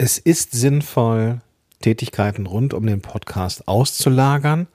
[0.00, 1.40] Es ist sinnvoll,
[1.80, 4.68] Tätigkeiten rund um den Podcast auszulagern,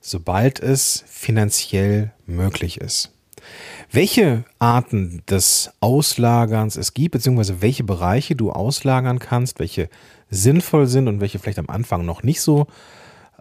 [0.00, 3.12] sobald es finanziell möglich ist.
[3.90, 9.90] Welche Arten des Auslagerns es gibt, beziehungsweise welche Bereiche du auslagern kannst, welche
[10.30, 12.66] sinnvoll sind und welche vielleicht am Anfang noch nicht so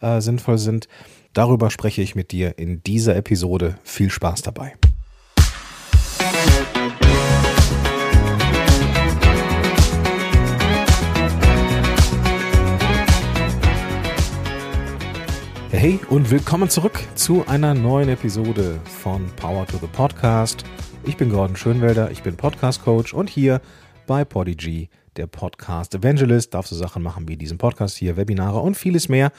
[0.02, 0.90] äh, sinnvoll sind,
[1.32, 3.76] darüber spreche ich mit dir in dieser Episode.
[3.86, 4.74] Viel Spaß dabei.
[15.72, 20.66] Hey und willkommen zurück zu einer neuen Episode von Power to the Podcast.
[21.06, 23.62] Ich bin Gordon Schönwelder, ich bin Podcast Coach und hier
[24.06, 28.76] bei Podigy, der Podcast Evangelist, darfst du Sachen machen wie diesen Podcast hier, Webinare und
[28.76, 29.32] vieles mehr.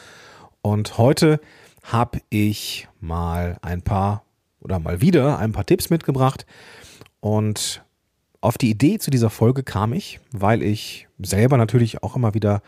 [0.62, 1.38] Und heute
[1.82, 4.24] habe ich mal ein paar
[4.60, 6.46] oder mal wieder ein paar Tipps mitgebracht
[7.20, 7.84] und
[8.40, 12.62] auf die Idee zu dieser Folge kam ich, weil ich selber natürlich auch immer wieder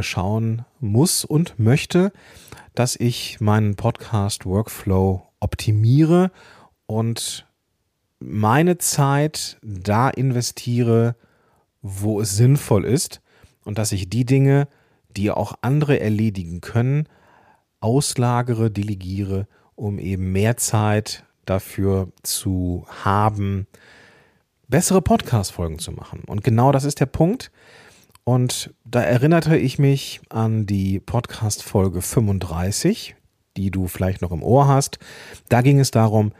[0.00, 2.12] schauen muss und möchte,
[2.74, 6.30] dass ich meinen Podcast-Workflow optimiere
[6.86, 7.46] und
[8.18, 11.16] meine Zeit da investiere,
[11.82, 13.20] wo es sinnvoll ist
[13.64, 14.68] und dass ich die Dinge,
[15.16, 17.08] die auch andere erledigen können,
[17.80, 23.66] auslagere, delegiere, um eben mehr Zeit dafür zu haben,
[24.68, 26.22] bessere Podcast-Folgen zu machen.
[26.26, 27.50] Und genau das ist der Punkt.
[28.28, 33.14] Und da erinnerte ich mich an die Podcast-Folge 35,
[33.56, 34.98] die du vielleicht noch im Ohr hast.
[35.48, 36.32] Da ging es darum,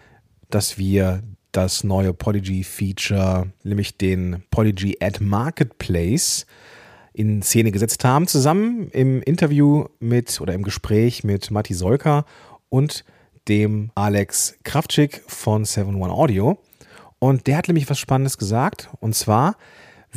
[0.51, 6.47] dass wir das neue Podigy-Feature, nämlich den Podigy Ad Marketplace,
[7.13, 12.25] in Szene gesetzt haben, zusammen im Interview mit oder im Gespräch mit Matti Solka
[12.69, 13.05] und
[13.47, 16.59] dem Alex Kraftschick von 7-One Audio.
[17.21, 18.91] Und der hat nämlich was Spannendes gesagt.
[18.99, 19.57] Und zwar,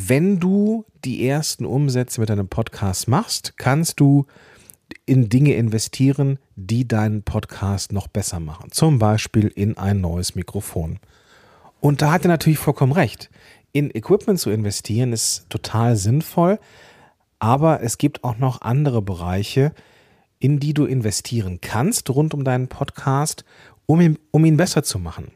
[0.08, 4.26] wenn du die ersten Umsätze mit deinem Podcast machst, kannst du
[5.06, 8.72] in Dinge investieren, die deinen Podcast noch besser machen.
[8.72, 11.00] Zum Beispiel in ein neues Mikrofon.
[11.82, 13.30] Und da hat er natürlich vollkommen recht.
[13.72, 16.60] In Equipment zu investieren ist total sinnvoll,
[17.40, 19.74] aber es gibt auch noch andere Bereiche,
[20.40, 23.44] in die du investieren kannst rund um deinen Podcast,
[23.86, 25.32] um ihn, um ihn besser zu machen.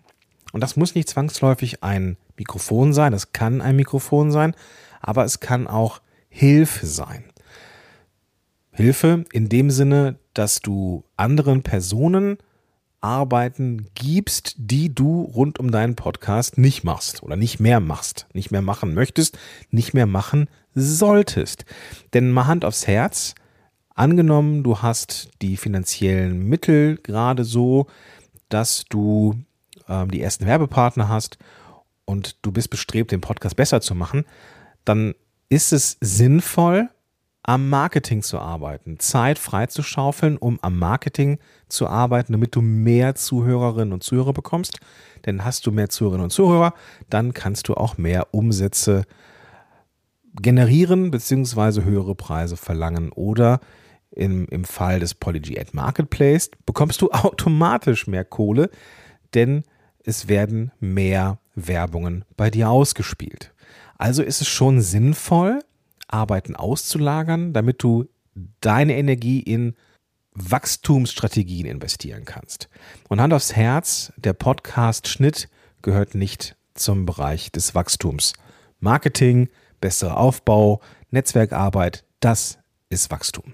[0.54, 4.56] Und das muss nicht zwangsläufig ein Mikrofon sein, es kann ein Mikrofon sein,
[5.02, 7.26] aber es kann auch Hilfe sein.
[8.72, 12.38] Hilfe in dem Sinne, dass du anderen Personen
[13.02, 18.50] Arbeiten gibst, die du rund um deinen Podcast nicht machst oder nicht mehr machst, nicht
[18.50, 19.38] mehr machen möchtest,
[19.72, 21.66] nicht mehr machen solltest.
[22.14, 23.36] Denn mal Hand aufs Herz,
[23.94, 27.88] angenommen, du hast die finanziellen Mittel gerade so,
[28.48, 29.36] dass du
[29.90, 31.38] ähm, die ersten Werbepartner hast
[32.06, 34.26] und du bist bestrebt, den Podcast besser zu machen,
[34.86, 35.16] dann
[35.50, 36.90] ist es sinnvoll,
[37.44, 43.92] am Marketing zu arbeiten, Zeit freizuschaufeln, um am Marketing zu arbeiten, damit du mehr Zuhörerinnen
[43.92, 44.80] und Zuhörer bekommst.
[45.26, 46.74] Denn hast du mehr Zuhörerinnen und Zuhörer,
[47.10, 49.04] dann kannst du auch mehr Umsätze
[50.42, 51.84] generieren bzw.
[51.84, 53.12] höhere Preise verlangen.
[53.12, 53.60] Oder
[54.12, 58.70] im, im Fall des Polyg Ad Marketplace bekommst du automatisch mehr Kohle,
[59.34, 59.64] denn
[60.04, 63.54] es werden mehr Werbungen bei dir ausgespielt.
[63.98, 65.60] Also ist es schon sinnvoll,
[66.08, 68.06] Arbeiten auszulagern, damit du
[68.62, 69.76] deine Energie in
[70.34, 72.70] Wachstumsstrategien investieren kannst.
[73.08, 75.48] Und Hand aufs Herz, der Podcast-Schnitt
[75.82, 78.34] gehört nicht zum Bereich des Wachstums.
[78.80, 79.50] Marketing,
[79.80, 80.82] besserer Aufbau,
[81.12, 82.58] Netzwerkarbeit, das
[82.90, 83.54] ist Wachstum.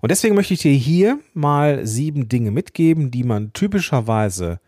[0.00, 4.58] Und deswegen möchte ich dir hier mal sieben Dinge mitgeben, die man typischerweise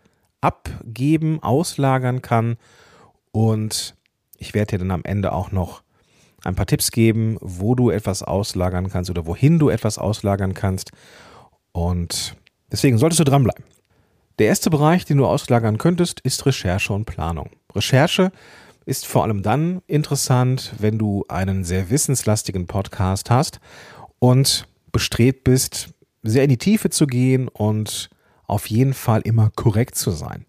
[0.43, 2.57] abgeben, auslagern kann.
[3.31, 3.95] Und
[4.37, 5.83] ich werde dir dann am Ende auch noch
[6.43, 10.91] ein paar Tipps geben, wo du etwas auslagern kannst oder wohin du etwas auslagern kannst.
[11.71, 12.35] Und
[12.71, 13.63] deswegen solltest du dranbleiben.
[14.39, 17.51] Der erste Bereich, den du auslagern könntest, ist Recherche und Planung.
[17.73, 18.31] Recherche
[18.85, 23.59] ist vor allem dann interessant, wenn du einen sehr wissenslastigen Podcast hast
[24.19, 25.89] und bestrebt bist,
[26.23, 28.09] sehr in die Tiefe zu gehen und
[28.47, 30.45] auf jeden Fall immer korrekt zu sein.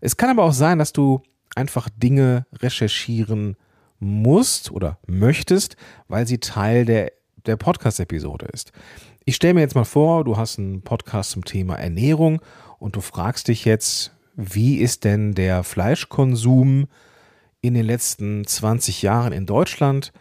[0.00, 1.22] Es kann aber auch sein, dass du
[1.54, 3.56] einfach Dinge recherchieren
[4.00, 5.76] musst oder möchtest,
[6.08, 7.12] weil sie Teil der,
[7.46, 8.72] der Podcast-Episode ist.
[9.24, 12.42] Ich stelle mir jetzt mal vor, du hast einen Podcast zum Thema Ernährung
[12.78, 16.86] und du fragst dich jetzt, wie ist denn der Fleischkonsum
[17.60, 20.12] in den letzten 20 Jahren in Deutschland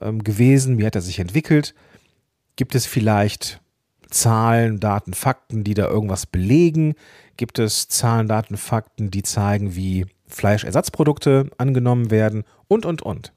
[0.00, 0.78] ähm, gewesen?
[0.78, 1.74] Wie hat er sich entwickelt?
[2.56, 3.62] Gibt es vielleicht
[4.12, 6.94] Zahlen, Daten, Fakten, die da irgendwas belegen?
[7.36, 13.32] Gibt es Zahlen, Daten, Fakten, die zeigen, wie Fleischersatzprodukte angenommen werden und, und, und.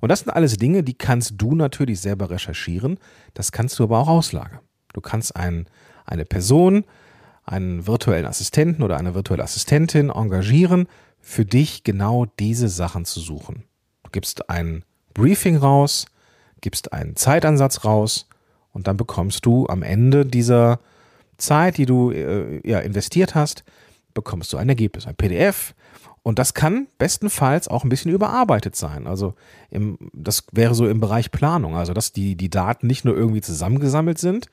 [0.00, 2.98] Und das sind alles Dinge, die kannst du natürlich selber recherchieren,
[3.34, 4.60] das kannst du aber auch auslagern.
[4.92, 5.66] Du kannst ein,
[6.04, 6.84] eine Person,
[7.44, 10.88] einen virtuellen Assistenten oder eine virtuelle Assistentin engagieren,
[11.20, 13.64] für dich genau diese Sachen zu suchen.
[14.02, 14.84] Du gibst ein
[15.14, 16.06] Briefing raus,
[16.60, 18.26] gibst einen Zeitansatz raus
[18.72, 20.80] und dann bekommst du am Ende dieser
[21.36, 23.64] Zeit, die du äh, ja, investiert hast,
[24.14, 25.74] bekommst du ein Ergebnis, ein PDF.
[26.24, 29.08] Und das kann bestenfalls auch ein bisschen überarbeitet sein.
[29.08, 29.34] Also
[29.70, 33.40] im, das wäre so im Bereich Planung, also dass die, die Daten nicht nur irgendwie
[33.40, 34.46] zusammengesammelt sind,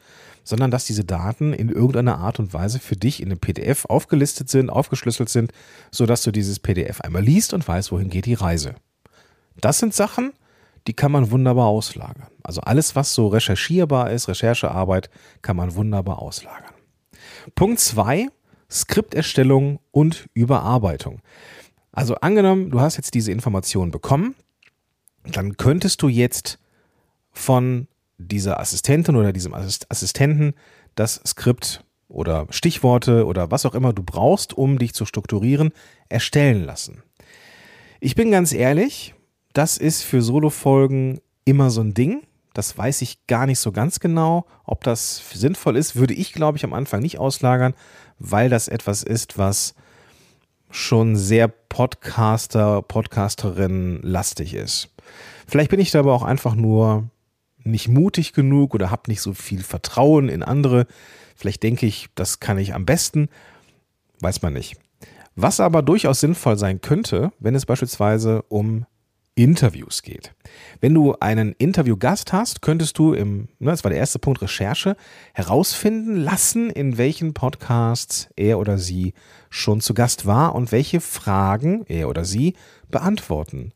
[0.44, 4.50] sondern dass diese Daten in irgendeiner Art und Weise für dich in einem PDF aufgelistet
[4.50, 5.52] sind, aufgeschlüsselt sind,
[5.92, 8.74] sodass du dieses PDF einmal liest und weißt, wohin geht die Reise.
[9.62, 10.34] Das sind Sachen,
[10.90, 12.30] die kann man wunderbar auslagern.
[12.42, 15.12] Also alles, was so recherchierbar ist, Recherchearbeit,
[15.44, 16.74] kann man wunderbar auslagern.
[17.54, 18.26] Punkt zwei:
[18.72, 21.22] Skripterstellung und Überarbeitung.
[21.92, 24.34] Also angenommen, du hast jetzt diese Information bekommen,
[25.26, 26.58] dann könntest du jetzt
[27.32, 27.88] von
[28.18, 30.56] dieser Assistentin oder diesem Assistenten
[30.96, 35.72] das Skript oder Stichworte oder was auch immer du brauchst, um dich zu strukturieren,
[36.10, 37.04] erstellen lassen.
[38.00, 39.14] Ich bin ganz ehrlich,
[39.54, 42.24] das ist für Solo-Folgen immer so ein Ding.
[42.54, 44.46] Das weiß ich gar nicht so ganz genau.
[44.66, 47.74] Ob das sinnvoll ist, würde ich, glaube ich, am Anfang nicht auslagern,
[48.18, 49.76] weil das etwas ist, was
[50.72, 54.90] schon sehr Podcaster, Podcasterin lastig ist.
[55.48, 57.10] Vielleicht bin ich da aber auch einfach nur
[57.64, 60.86] nicht mutig genug oder habe nicht so viel Vertrauen in andere.
[61.36, 63.30] Vielleicht denke ich, das kann ich am besten.
[64.20, 64.78] Weiß man nicht.
[65.36, 68.86] Was aber durchaus sinnvoll sein könnte, wenn es beispielsweise um
[69.44, 70.34] Interviews geht.
[70.82, 74.98] Wenn du einen Interviewgast hast, könntest du im, ne, das war der erste Punkt Recherche,
[75.34, 79.14] herausfinden lassen, in welchen Podcasts er oder sie
[79.50, 82.56] schon zu Gast war und welche Fragen er oder sie
[82.90, 83.72] beantworten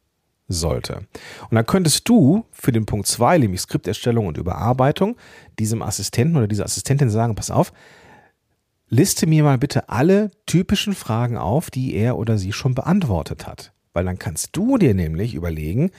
[0.50, 1.07] sollte.
[1.50, 5.15] Und dann könntest du für den Punkt 2, nämlich Skripterstellung und Überarbeitung,
[5.60, 7.71] diesem Assistenten oder dieser Assistentin sagen, pass auf,
[8.89, 13.71] liste mir mal bitte alle typischen Fragen auf, die er oder sie schon beantwortet hat.
[13.93, 15.91] Weil dann kannst du dir nämlich überlegen,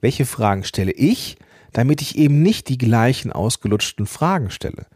[0.00, 1.36] welche Fragen stelle ich,
[1.72, 4.86] damit ich eben nicht die gleichen ausgelutschten Fragen stelle.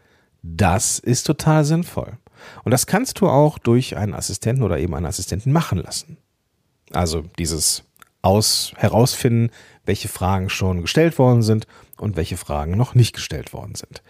[0.43, 2.17] Das ist total sinnvoll.
[2.63, 6.17] Und das kannst du auch durch einen Assistenten oder eben einen Assistenten machen lassen.
[6.91, 7.83] Also dieses
[8.21, 9.51] aus herausfinden,
[9.85, 11.67] welche Fragen schon gestellt worden sind
[11.97, 14.01] und welche Fragen noch nicht gestellt worden sind.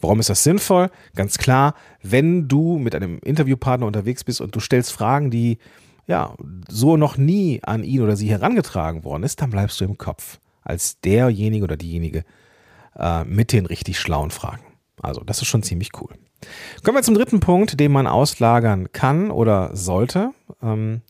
[0.00, 0.90] Warum ist das sinnvoll?
[1.14, 5.58] Ganz klar, wenn du mit einem Interviewpartner unterwegs bist und du stellst Fragen, die
[6.06, 6.34] ja,
[6.68, 10.38] so noch nie an ihn oder sie herangetragen worden ist, dann bleibst du im Kopf
[10.62, 12.24] als derjenige oder diejenige
[12.96, 14.62] äh, mit den richtig schlauen Fragen.
[15.02, 16.14] Also das ist schon ziemlich cool.
[16.82, 20.32] Kommen wir zum dritten Punkt, den man auslagern kann oder sollte.
[20.62, 21.02] Ähm,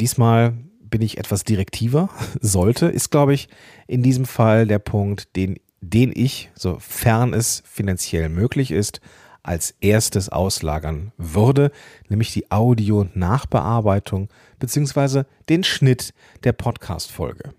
[0.00, 2.10] diesmal bin ich etwas direktiver.
[2.40, 3.48] Sollte ist, glaube ich,
[3.86, 9.00] in diesem Fall der Punkt, den, den ich, sofern es finanziell möglich ist,
[9.42, 11.72] als erstes auslagern würde,
[12.08, 14.28] nämlich die Audio-Nachbearbeitung
[14.58, 15.24] bzw.
[15.48, 17.54] den Schnitt der Podcast-Folge.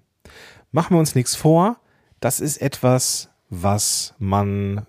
[0.72, 1.78] Machen wir uns nichts vor,
[2.20, 4.86] das ist etwas, was man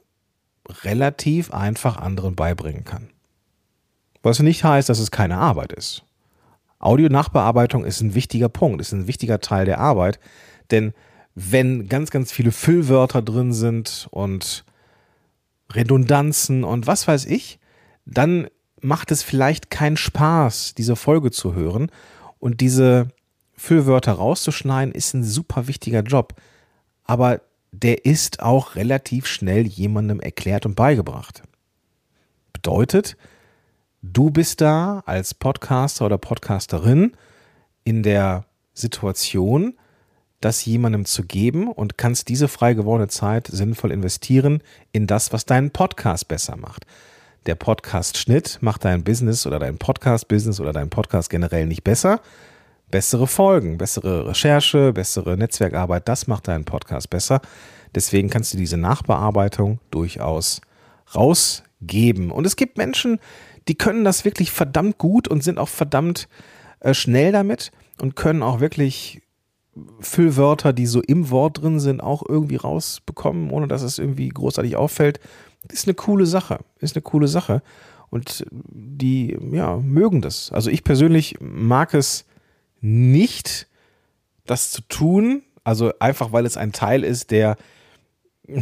[0.84, 3.10] relativ einfach anderen beibringen kann.
[4.22, 6.04] Was nicht heißt, dass es keine Arbeit ist.
[6.78, 10.18] Audio-Nachbearbeitung ist ein wichtiger Punkt, ist ein wichtiger Teil der Arbeit,
[10.70, 10.94] denn
[11.34, 14.64] wenn ganz, ganz viele Füllwörter drin sind und
[15.72, 17.58] Redundanzen und was weiß ich,
[18.06, 18.48] dann
[18.80, 21.90] macht es vielleicht keinen Spaß, diese Folge zu hören.
[22.38, 23.08] Und diese
[23.56, 26.34] Füllwörter rauszuschneiden ist ein super wichtiger Job.
[27.04, 27.40] Aber
[27.72, 31.42] der ist auch relativ schnell jemandem erklärt und beigebracht.
[32.52, 33.16] Bedeutet,
[34.02, 37.16] du bist da als Podcaster oder Podcasterin
[37.84, 38.44] in der
[38.74, 39.78] Situation,
[40.44, 45.46] das jemandem zu geben und kannst diese frei gewordene Zeit sinnvoll investieren in das, was
[45.46, 46.86] deinen Podcast besser macht.
[47.46, 52.20] Der Podcast-Schnitt macht dein Business oder dein Podcast-Business oder dein Podcast generell nicht besser.
[52.90, 57.40] Bessere Folgen, bessere Recherche, bessere Netzwerkarbeit, das macht deinen Podcast besser.
[57.94, 60.60] Deswegen kannst du diese Nachbearbeitung durchaus
[61.14, 62.30] rausgeben.
[62.30, 63.18] Und es gibt Menschen,
[63.68, 66.28] die können das wirklich verdammt gut und sind auch verdammt
[66.80, 69.22] äh, schnell damit und können auch wirklich
[70.00, 74.76] Füllwörter, die so im Wort drin sind, auch irgendwie rausbekommen, ohne dass es irgendwie großartig
[74.76, 75.20] auffällt.
[75.70, 76.60] Ist eine coole Sache.
[76.78, 77.62] Ist eine coole Sache.
[78.10, 80.52] Und die, ja, mögen das.
[80.52, 82.26] Also ich persönlich mag es
[82.80, 83.66] nicht,
[84.46, 85.42] das zu tun.
[85.64, 87.56] Also einfach, weil es ein Teil ist, der,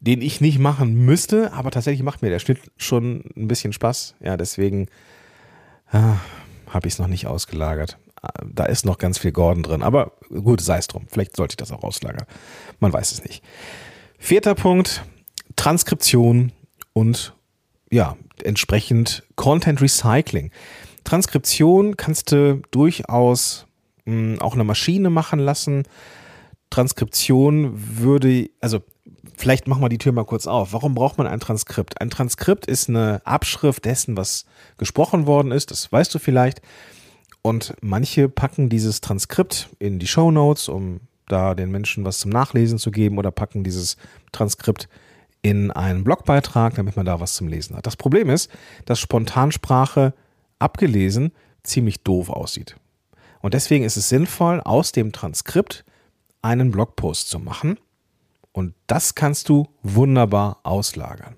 [0.00, 1.52] den ich nicht machen müsste.
[1.54, 4.14] Aber tatsächlich macht mir der Schnitt schon ein bisschen Spaß.
[4.20, 4.86] Ja, deswegen
[5.92, 5.98] äh,
[6.68, 7.98] habe ich es noch nicht ausgelagert.
[8.44, 9.82] Da ist noch ganz viel Gordon drin.
[9.82, 11.06] Aber gut, sei es drum.
[11.08, 12.26] Vielleicht sollte ich das auch auslagern.
[12.80, 13.42] Man weiß es nicht.
[14.18, 15.04] Vierter Punkt,
[15.56, 16.52] Transkription
[16.92, 17.34] und
[17.90, 20.50] ja, entsprechend Content Recycling.
[21.04, 23.66] Transkription kannst du durchaus
[24.04, 25.84] mh, hm, auch eine Maschine machen lassen.
[26.70, 28.80] Transkription würde, also
[29.36, 30.72] vielleicht machen wir die Tür mal kurz auf.
[30.72, 32.00] Warum braucht man ein Transkript?
[32.00, 34.44] Ein Transkript ist eine Abschrift dessen, was
[34.76, 35.70] gesprochen worden ist.
[35.70, 36.60] Das weißt du vielleicht.
[37.48, 42.30] Und manche packen dieses Transkript in die Show Notes, um da den Menschen was zum
[42.30, 43.96] Nachlesen zu geben, oder packen dieses
[44.32, 44.86] Transkript
[45.40, 47.86] in einen Blogbeitrag, damit man da was zum Lesen hat.
[47.86, 48.50] Das Problem ist,
[48.84, 50.12] dass Spontansprache
[50.58, 52.76] abgelesen ziemlich doof aussieht.
[53.40, 55.86] Und deswegen ist es sinnvoll, aus dem Transkript
[56.42, 57.78] einen Blogpost zu machen.
[58.52, 61.36] Und das kannst du wunderbar auslagern.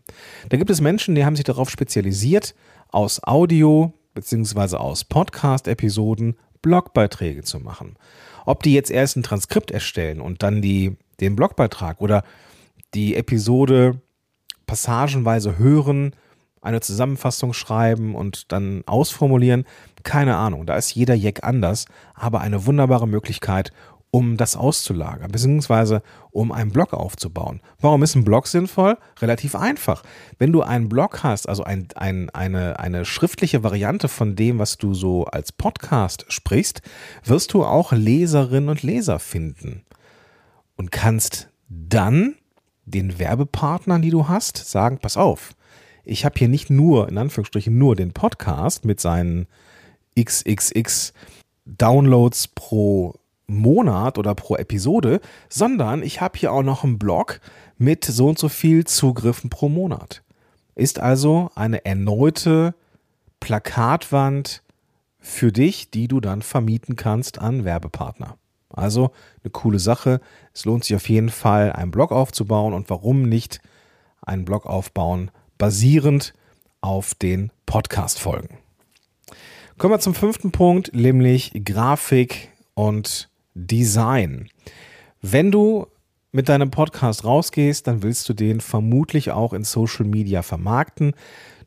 [0.49, 2.57] Da gibt es Menschen, die haben sich darauf spezialisiert,
[2.89, 4.77] aus Audio bzw.
[4.77, 7.97] aus Podcast-Episoden Blogbeiträge zu machen.
[8.45, 12.23] Ob die jetzt erst ein Transkript erstellen und dann die, den Blogbeitrag oder
[12.95, 14.01] die Episode
[14.67, 16.15] passagenweise hören,
[16.61, 19.65] eine Zusammenfassung schreiben und dann ausformulieren,
[20.03, 23.73] keine Ahnung, da ist jeder Jack anders, aber eine wunderbare Möglichkeit,
[24.11, 27.61] um das auszulagern, beziehungsweise um einen Blog aufzubauen.
[27.81, 28.99] Warum ist ein Blog sinnvoll?
[29.21, 30.03] Relativ einfach.
[30.39, 34.79] Wenn du einen Blog hast, also ein, ein, eine, eine schriftliche Variante von dem, was
[34.79, 36.83] du so als Podcast sprichst,
[37.25, 39.85] wirst du auch Leserinnen und Leser finden
[40.77, 42.35] und kannst dann
[42.85, 45.53] den Werbepartnern, die du hast, sagen, pass auf,
[46.05, 49.47] ich habe hier nicht nur, in Anführungsstrichen, nur den Podcast mit seinen
[50.19, 51.13] XXX
[51.67, 53.20] Downloads pro
[53.57, 57.41] Monat oder pro Episode, sondern ich habe hier auch noch einen Blog
[57.79, 60.23] mit so und so viel Zugriffen pro Monat.
[60.75, 62.75] Ist also eine erneute
[63.41, 64.63] Plakatwand
[65.19, 68.37] für dich, die du dann vermieten kannst an Werbepartner.
[68.71, 69.11] Also
[69.43, 70.21] eine coole Sache.
[70.55, 73.61] Es lohnt sich auf jeden Fall, einen Blog aufzubauen und warum nicht
[74.23, 76.35] einen Blog aufbauen, basierend
[76.81, 78.59] auf den Podcast-Folgen.
[79.79, 84.49] Kommen wir zum fünften Punkt, nämlich Grafik und Design.
[85.21, 85.87] Wenn du
[86.33, 91.15] mit deinem Podcast rausgehst, dann willst du den vermutlich auch in Social Media vermarkten.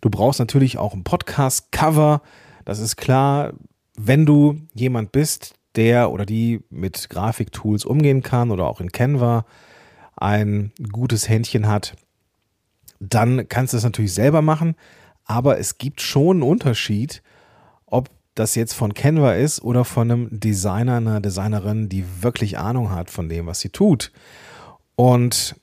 [0.02, 2.22] Du brauchst natürlich auch ein Podcast-Cover.
[2.66, 3.54] Das ist klar.
[3.96, 9.46] Wenn du jemand bist, der oder die mit Grafiktools umgehen kann oder auch in Canva
[10.16, 11.96] ein gutes Händchen hat,
[13.00, 14.76] dann kannst du es natürlich selber machen.
[15.26, 17.22] Aber es gibt schon einen Unterschied,
[18.36, 23.10] das jetzt von Canva ist oder von einem Designer, einer Designerin, die wirklich Ahnung hat
[23.10, 24.12] von dem, was sie tut.
[24.96, 25.56] Und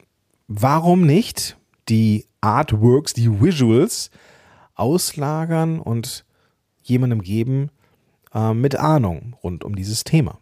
[0.46, 1.56] warum nicht
[1.88, 4.10] die Artworks, die Visuals
[4.74, 6.24] auslagern und
[6.82, 7.70] jemandem geben
[8.32, 10.38] äh, mit Ahnung rund um dieses Thema?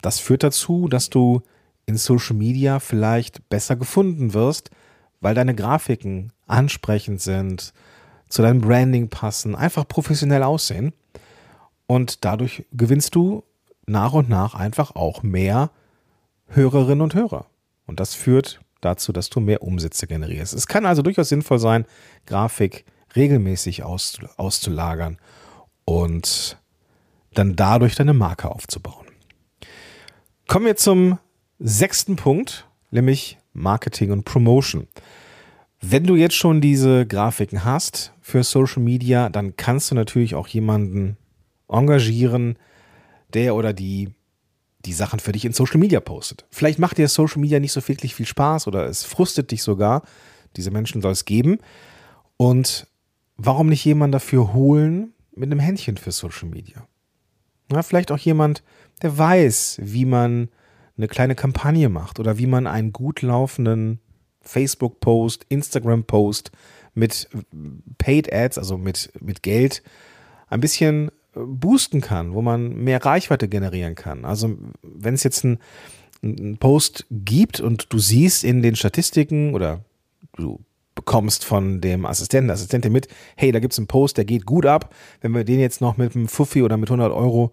[0.00, 1.42] Das führt dazu, dass du
[1.86, 4.70] in Social Media vielleicht besser gefunden wirst,
[5.20, 7.72] weil deine Grafiken ansprechend sind,
[8.32, 10.94] zu deinem Branding passen, einfach professionell aussehen.
[11.86, 13.44] Und dadurch gewinnst du
[13.86, 15.70] nach und nach einfach auch mehr
[16.46, 17.44] Hörerinnen und Hörer.
[17.84, 20.54] Und das führt dazu, dass du mehr Umsätze generierst.
[20.54, 21.84] Es kann also durchaus sinnvoll sein,
[22.24, 25.18] Grafik regelmäßig auszulagern
[25.84, 26.56] und
[27.34, 29.06] dann dadurch deine Marke aufzubauen.
[30.48, 31.18] Kommen wir zum
[31.58, 34.88] sechsten Punkt, nämlich Marketing und Promotion.
[35.84, 40.46] Wenn du jetzt schon diese Grafiken hast für Social Media, dann kannst du natürlich auch
[40.46, 41.16] jemanden
[41.68, 42.56] engagieren,
[43.34, 44.10] der oder die
[44.84, 46.44] die Sachen für dich in Social Media postet.
[46.50, 50.02] Vielleicht macht dir Social Media nicht so wirklich viel Spaß oder es frustet dich sogar.
[50.56, 51.58] Diese Menschen soll es geben.
[52.36, 52.86] Und
[53.36, 56.86] warum nicht jemanden dafür holen mit einem Händchen für Social Media?
[57.68, 58.62] Na, vielleicht auch jemand,
[59.02, 60.48] der weiß, wie man
[60.96, 64.00] eine kleine Kampagne macht oder wie man einen gut laufenden
[64.42, 66.50] Facebook-Post, Instagram-Post
[66.94, 67.28] mit
[67.98, 69.82] Paid Ads, also mit, mit Geld,
[70.48, 74.24] ein bisschen äh, boosten kann, wo man mehr Reichweite generieren kann.
[74.24, 75.58] Also wenn es jetzt ein,
[76.22, 79.84] ein Post gibt und du siehst in den Statistiken oder
[80.36, 80.60] du
[80.94, 84.66] bekommst von dem Assistenten, Assistentin mit, hey, da gibt es einen Post, der geht gut
[84.66, 84.94] ab.
[85.20, 87.52] Wenn wir den jetzt noch mit einem Fuffi oder mit 100 Euro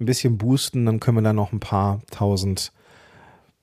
[0.00, 2.72] ein bisschen boosten, dann können wir da noch ein paar tausend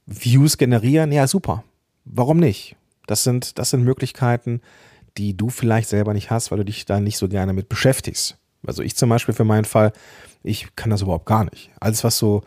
[0.06, 1.12] Views generieren.
[1.12, 1.64] Ja, super.
[2.06, 2.76] Warum nicht?
[3.08, 4.62] Das sind, das sind Möglichkeiten,
[5.18, 8.38] die du vielleicht selber nicht hast, weil du dich da nicht so gerne mit beschäftigst.
[8.66, 9.92] Also ich zum Beispiel für meinen Fall,
[10.44, 11.72] ich kann das überhaupt gar nicht.
[11.80, 12.44] Alles, was so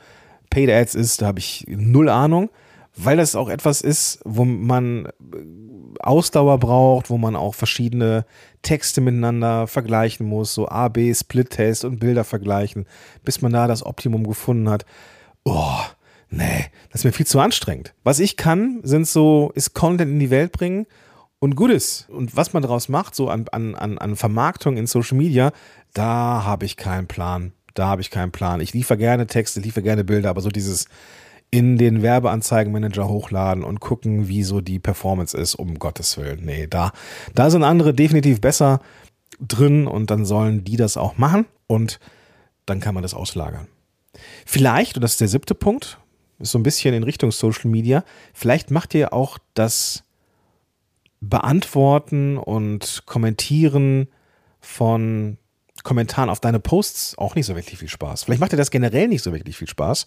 [0.50, 2.50] Paid Ads ist, da habe ich null Ahnung,
[2.96, 5.08] weil das auch etwas ist, wo man
[5.98, 8.24] Ausdauer braucht, wo man auch verschiedene
[8.62, 12.86] Texte miteinander vergleichen muss, so A, B, Split-Test und Bilder vergleichen,
[13.24, 14.86] bis man da das Optimum gefunden hat.
[15.44, 15.80] Oh,
[16.30, 17.94] nee, das ist mir viel zu anstrengend.
[18.04, 20.86] Was ich kann, sind so, ist Content in die Welt bringen
[21.38, 22.08] und gut ist.
[22.10, 25.52] Und was man daraus macht, so an, an, an Vermarktung in Social Media,
[25.92, 27.52] da habe ich keinen Plan.
[27.74, 28.60] Da habe ich keinen Plan.
[28.60, 30.86] Ich liefere gerne Texte, liefere gerne Bilder, aber so dieses
[31.50, 36.44] in den Werbeanzeigenmanager hochladen und gucken, wie so die Performance ist, um Gottes Willen.
[36.44, 36.92] Nee, da,
[37.34, 38.80] da sind andere definitiv besser
[39.40, 42.00] drin und dann sollen die das auch machen und
[42.66, 43.68] dann kann man das auslagern.
[44.46, 45.98] Vielleicht, und das ist der siebte Punkt,
[46.44, 50.04] so ein bisschen in Richtung Social Media, vielleicht macht ihr auch das
[51.20, 54.08] Beantworten und Kommentieren
[54.60, 55.38] von
[55.82, 58.24] Kommentaren auf deine Posts auch nicht so wirklich viel Spaß.
[58.24, 60.06] Vielleicht macht dir das generell nicht so wirklich viel Spaß.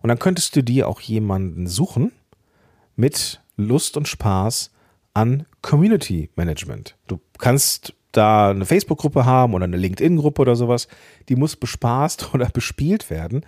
[0.00, 2.12] Und dann könntest du dir auch jemanden suchen
[2.96, 4.70] mit Lust und Spaß
[5.14, 6.96] an Community Management.
[7.08, 10.88] Du kannst da eine Facebook-Gruppe haben oder eine LinkedIn-Gruppe oder sowas,
[11.28, 13.44] die muss bespaßt oder bespielt werden.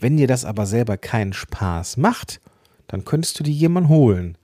[0.00, 2.40] Wenn dir das aber selber keinen Spaß macht,
[2.86, 4.38] dann könntest du dir jemanden holen,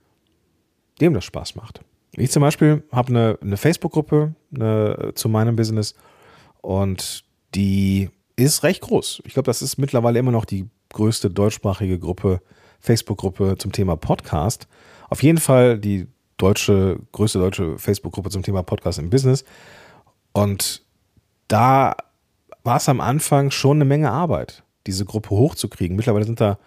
[1.01, 1.81] dem das Spaß macht.
[2.17, 4.35] Ich zum Beispiel habe eine, eine Facebook-Gruppe
[5.15, 5.95] zu meinem Business
[6.61, 9.21] und die ist recht groß.
[9.25, 12.41] Ich glaube, das ist mittlerweile immer noch die größte deutschsprachige Gruppe,
[12.79, 14.67] Facebook-Gruppe zum Thema Podcast.
[15.09, 16.07] Auf jeden Fall die
[16.37, 19.45] deutsche, größte deutsche Facebook-Gruppe zum Thema Podcast im Business.
[20.33, 20.83] Und
[21.47, 21.95] da
[22.63, 25.95] war es am Anfang schon eine Menge Arbeit, diese Gruppe hochzukriegen.
[25.95, 26.57] Mittlerweile sind da,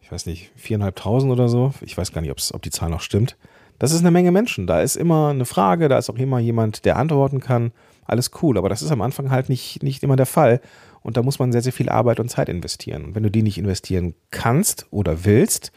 [0.00, 1.74] ich weiß nicht, viereinhalbtausend oder so.
[1.80, 3.36] Ich weiß gar nicht, ob die Zahl noch stimmt.
[3.78, 4.66] Das ist eine Menge Menschen.
[4.66, 7.72] Da ist immer eine Frage, da ist auch immer jemand, der antworten kann
[8.04, 8.58] alles cool.
[8.58, 10.60] Aber das ist am Anfang halt nicht, nicht immer der Fall.
[11.02, 13.04] Und da muss man sehr, sehr viel Arbeit und Zeit investieren.
[13.06, 15.72] Und wenn du die nicht investieren kannst oder willst,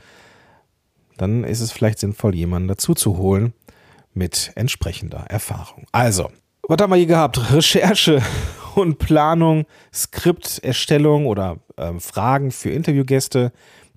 [1.18, 3.54] dann ist es vielleicht sinnvoll, jemanden dazu zu holen
[4.14, 5.86] mit entsprechender Erfahrung.
[5.92, 6.30] Also,
[6.68, 7.52] was haben wir hier gehabt?
[7.54, 8.22] Recherche
[8.76, 13.52] und Planung, Skripterstellung oder äh, Fragen für Interviewgäste.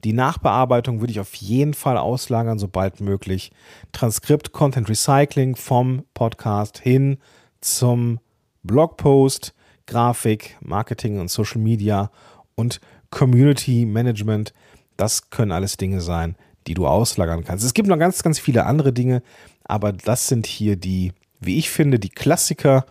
[0.05, 3.51] Die Nachbearbeitung würde ich auf jeden Fall auslagern, sobald möglich.
[3.93, 7.19] Transkript, Content Recycling vom Podcast hin
[7.61, 8.21] zum
[8.63, 9.55] Blogpost,
[9.87, 12.11] Grafik, Marketing und Social Media
[12.55, 14.53] und Community Management.
[14.97, 17.65] Das können alles Dinge sein, die du auslagern kannst.
[17.65, 19.23] Es gibt noch ganz, ganz viele andere Dinge,
[19.65, 22.87] aber das sind hier die, wie ich finde, die Klassiker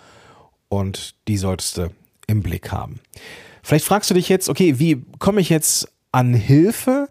[0.69, 1.89] und die solltest du
[2.27, 2.99] im Blick haben.
[3.63, 7.09] Vielleicht fragst du dich jetzt, okay, wie komme ich jetzt an Hilfe,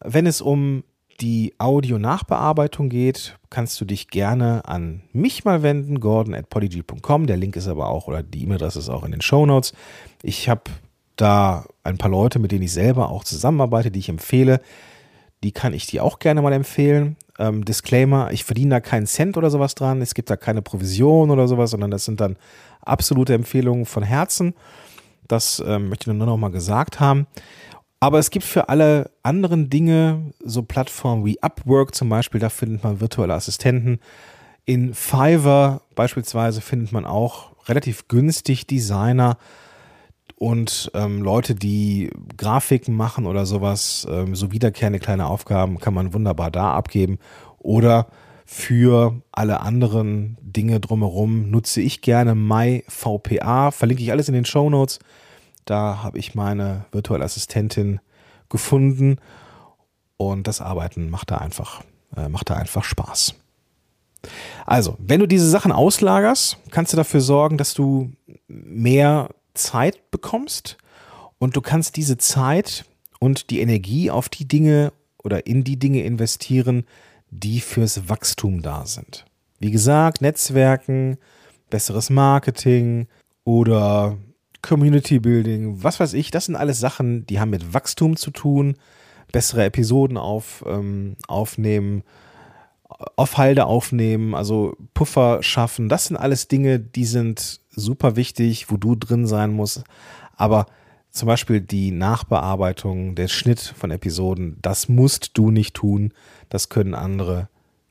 [0.00, 0.84] wenn es um
[1.20, 6.46] die Audio-Nachbearbeitung geht, kannst du dich gerne an mich mal wenden, gordon at.
[6.52, 9.72] Der Link ist aber auch, oder die E-Mail-Adresse ist auch in den Show Notes.
[10.22, 10.62] Ich habe
[11.16, 14.60] da ein paar Leute, mit denen ich selber auch zusammenarbeite, die ich empfehle.
[15.42, 17.16] Die kann ich dir auch gerne mal empfehlen.
[17.38, 20.02] Ähm, Disclaimer, ich verdiene da keinen Cent oder sowas dran.
[20.02, 22.36] Es gibt da keine Provision oder sowas, sondern das sind dann
[22.80, 24.54] absolute Empfehlungen von Herzen.
[25.28, 27.26] Das ähm, möchte ich nur noch mal gesagt haben.
[28.00, 32.84] Aber es gibt für alle anderen Dinge so Plattformen wie Upwork zum Beispiel, da findet
[32.84, 33.98] man virtuelle Assistenten.
[34.64, 39.36] In Fiverr beispielsweise findet man auch relativ günstig Designer
[40.38, 46.14] und ähm, Leute, die Grafiken machen oder sowas, ähm, so wiederkehrende kleine Aufgaben kann man
[46.14, 47.18] wunderbar da abgeben.
[47.58, 48.06] Oder
[48.46, 54.70] für alle anderen Dinge drumherum nutze ich gerne MyVPA, verlinke ich alles in den Show
[54.70, 55.00] Notes.
[55.64, 57.98] Da habe ich meine virtuelle Assistentin
[58.48, 59.16] gefunden
[60.16, 61.82] und das Arbeiten macht da einfach,
[62.16, 63.34] äh, macht da einfach Spaß.
[64.66, 68.12] Also, wenn du diese Sachen auslagerst, kannst du dafür sorgen, dass du
[68.46, 70.78] mehr Zeit bekommst
[71.38, 72.84] und du kannst diese Zeit
[73.18, 74.92] und die Energie auf die Dinge
[75.22, 76.84] oder in die Dinge investieren,
[77.30, 79.24] die fürs Wachstum da sind.
[79.58, 81.18] Wie gesagt, Netzwerken,
[81.68, 83.08] besseres Marketing
[83.44, 84.16] oder
[84.62, 88.76] Community Building, was weiß ich, das sind alles Sachen, die haben mit Wachstum zu tun,
[89.32, 92.02] bessere Episoden auf, ähm, aufnehmen,
[92.88, 95.88] auf Halde aufnehmen, also Puffer schaffen.
[95.88, 99.84] Das sind alles Dinge, die sind super wichtig, wo du drin sein musst.
[100.36, 100.66] Aber
[101.10, 106.12] zum Beispiel die Nachbearbeitung, der Schnitt von Episoden, das musst du nicht tun.
[106.48, 107.48] Das können andere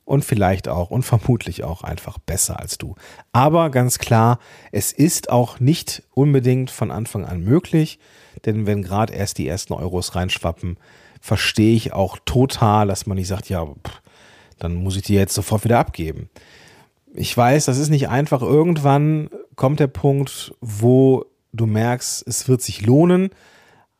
[0.07, 2.95] und vielleicht auch und vermutlich auch einfach besser als du.
[3.33, 4.39] Aber ganz klar,
[4.71, 7.99] es ist auch nicht unbedingt von Anfang an möglich,
[8.45, 10.77] denn wenn gerade erst die ersten Euros reinschwappen,
[11.19, 14.01] verstehe ich auch total, dass man nicht sagt, ja, pff,
[14.59, 16.29] dann muss ich die jetzt sofort wieder abgeben.
[17.13, 18.41] Ich weiß, das ist nicht einfach.
[18.41, 23.29] Irgendwann kommt der Punkt, wo du merkst, es wird sich lohnen,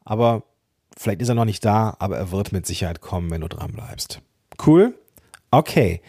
[0.06, 0.44] aber
[0.98, 3.72] Vielleicht ist er noch nicht da, aber er wird mit Sicherheit kommen, wenn du dran
[3.72, 4.20] bleibst.
[4.66, 4.96] Cool?
[5.52, 6.02] Okay.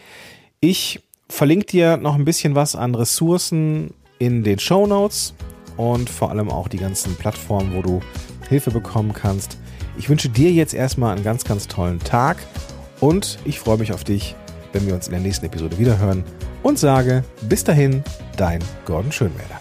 [0.61, 5.35] Ich verlinke dir noch ein bisschen was an Ressourcen in den Show Notes
[5.77, 8.01] und vor allem auch die ganzen Plattformen, wo du
[8.49, 9.59] Hilfe bekommen kannst.
[9.99, 12.37] Ich wünsche dir jetzt erstmal einen ganz, ganz tollen Tag
[12.99, 14.35] und ich freue mich auf dich,
[14.73, 16.23] wenn wir uns in der nächsten Episode wiederhören
[16.63, 18.03] und sage bis dahin,
[18.37, 19.59] dein Gordon Schönwälder.